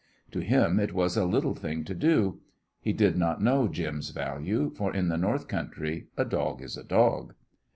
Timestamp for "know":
3.39-3.67